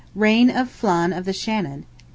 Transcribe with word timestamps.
REIGN 0.15 0.49
OF 0.49 0.67
FLAN 0.67 1.13
"OF 1.13 1.25
THE 1.25 1.31
SHANNON" 1.33 1.79
(A.D. 1.81 1.85